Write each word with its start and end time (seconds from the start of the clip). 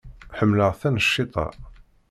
Ḥemmleɣ 0.37 0.71
taneččit-a. 0.79 1.45